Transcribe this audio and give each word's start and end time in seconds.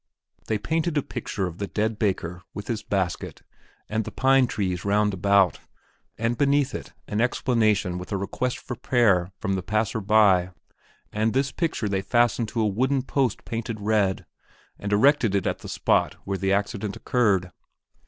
They 0.47 0.57
painted 0.57 0.97
a 0.97 1.03
picture 1.03 1.45
of 1.45 1.59
the 1.59 1.67
dead 1.67 1.99
baker 1.99 2.41
with 2.55 2.69
his 2.69 2.81
basket 2.81 3.43
and 3.87 4.03
the 4.03 4.09
pine 4.11 4.47
trees 4.47 4.83
round 4.83 5.13
about, 5.13 5.59
and 6.17 6.39
beneath 6.39 6.73
it 6.73 6.91
an 7.07 7.21
explanation 7.21 7.99
with 7.99 8.11
a 8.11 8.17
request 8.17 8.57
for 8.57 8.75
prayer 8.75 9.31
from 9.37 9.53
the 9.53 9.61
passer 9.61 10.01
by, 10.01 10.53
and 11.13 11.33
this 11.33 11.51
picture 11.51 11.87
they 11.87 12.01
fastened 12.01 12.47
to 12.47 12.61
a 12.61 12.67
wooden 12.67 13.03
post 13.03 13.45
painted 13.45 13.79
red, 13.79 14.25
and 14.79 14.91
erected 14.91 15.35
it 15.35 15.45
at 15.45 15.59
the 15.59 15.69
spot 15.69 16.15
where 16.23 16.39
the 16.39 16.51
accident 16.51 16.95
occurred. 16.95 17.51